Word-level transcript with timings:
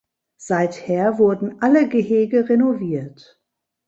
Seither 0.39 1.19
wurden 1.19 1.61
alle 1.61 1.87
Gehege 1.87 2.49
renoviert. 2.49 3.39